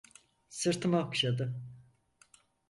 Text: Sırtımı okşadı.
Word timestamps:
Sırtımı 0.49 0.99
okşadı. 0.99 1.55